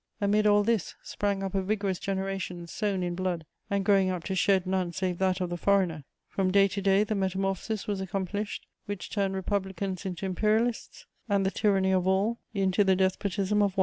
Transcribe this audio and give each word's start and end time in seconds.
Amid 0.19 0.47
all 0.47 0.63
this, 0.63 0.95
sprang 1.03 1.43
up 1.43 1.53
a 1.53 1.61
vigorous 1.61 1.99
generation 1.99 2.65
sown 2.65 3.03
in 3.03 3.13
blood 3.13 3.45
and 3.69 3.85
growing 3.85 4.09
up 4.09 4.23
to 4.23 4.33
shed 4.33 4.65
none 4.65 4.91
save 4.93 5.19
that 5.19 5.39
of 5.39 5.51
the 5.51 5.57
foreigner: 5.57 6.05
from 6.27 6.49
day 6.49 6.67
to 6.69 6.81
day, 6.81 7.03
the 7.03 7.13
metamorphosis 7.13 7.85
was 7.85 8.01
accomplished 8.01 8.65
which 8.87 9.11
turned 9.11 9.35
Republicans 9.35 10.03
into 10.03 10.25
Imperialists 10.25 11.05
and 11.29 11.45
the 11.45 11.51
tyranny 11.51 11.91
of 11.91 12.07
all 12.07 12.39
into 12.51 12.83
the 12.83 12.95
despotism 12.95 13.61
of 13.61 13.77
one. 13.77 13.79